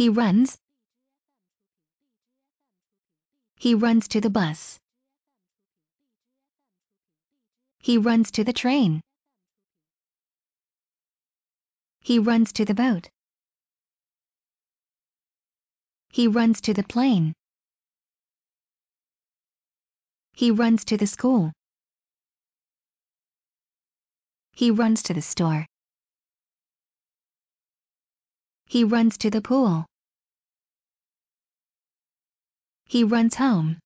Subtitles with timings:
[0.00, 0.56] He runs.
[3.58, 4.78] He runs to the bus.
[7.82, 9.02] He runs to the train.
[12.00, 13.10] He runs to the boat.
[16.08, 17.34] He runs to the plane.
[20.32, 21.52] He runs to the school.
[24.52, 25.66] He runs to the store.
[28.64, 29.89] He runs to the pool.
[32.90, 33.78] He runs home.